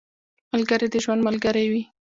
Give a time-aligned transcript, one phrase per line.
[0.51, 1.83] ملګری د ژوند ملګری وي